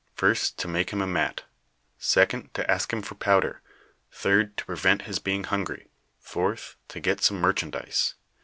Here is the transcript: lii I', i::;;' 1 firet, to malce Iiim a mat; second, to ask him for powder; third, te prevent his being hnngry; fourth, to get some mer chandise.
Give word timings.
lii 0.17 0.17
I', 0.17 0.17
i::;;' 0.17 0.17
1 0.29 0.35
firet, 0.35 0.57
to 0.57 0.67
malce 0.67 0.85
Iiim 0.85 1.03
a 1.03 1.07
mat; 1.07 1.43
second, 1.99 2.53
to 2.55 2.71
ask 2.71 2.91
him 2.91 3.03
for 3.03 3.13
powder; 3.13 3.61
third, 4.11 4.57
te 4.57 4.63
prevent 4.63 5.03
his 5.03 5.19
being 5.19 5.43
hnngry; 5.43 5.89
fourth, 6.17 6.75
to 6.87 6.99
get 6.99 7.21
some 7.21 7.39
mer 7.39 7.53
chandise. 7.53 8.15